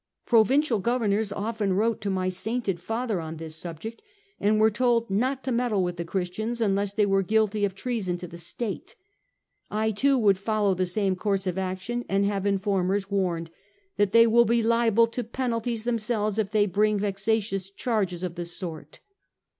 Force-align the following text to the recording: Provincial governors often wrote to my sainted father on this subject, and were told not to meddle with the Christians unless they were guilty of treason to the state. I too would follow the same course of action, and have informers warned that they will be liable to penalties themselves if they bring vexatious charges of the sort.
Provincial 0.25 0.79
governors 0.79 1.31
often 1.31 1.73
wrote 1.73 2.01
to 2.01 2.09
my 2.09 2.27
sainted 2.27 2.79
father 2.79 3.21
on 3.21 3.37
this 3.37 3.55
subject, 3.55 4.01
and 4.39 4.59
were 4.59 4.71
told 4.71 5.11
not 5.11 5.43
to 5.43 5.51
meddle 5.51 5.83
with 5.83 5.97
the 5.97 6.03
Christians 6.03 6.59
unless 6.59 6.91
they 6.93 7.05
were 7.05 7.21
guilty 7.21 7.65
of 7.65 7.75
treason 7.75 8.17
to 8.17 8.25
the 8.27 8.39
state. 8.39 8.95
I 9.69 9.91
too 9.91 10.17
would 10.17 10.39
follow 10.39 10.73
the 10.73 10.87
same 10.87 11.15
course 11.15 11.45
of 11.45 11.59
action, 11.59 12.03
and 12.09 12.25
have 12.25 12.47
informers 12.47 13.11
warned 13.11 13.51
that 13.97 14.11
they 14.11 14.25
will 14.25 14.45
be 14.45 14.63
liable 14.63 15.05
to 15.05 15.23
penalties 15.23 15.83
themselves 15.83 16.39
if 16.39 16.49
they 16.49 16.65
bring 16.65 16.97
vexatious 16.97 17.69
charges 17.69 18.23
of 18.23 18.33
the 18.33 18.45
sort. 18.45 19.01